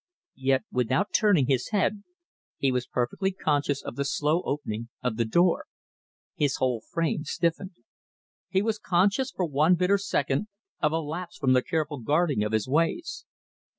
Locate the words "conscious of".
3.31-3.95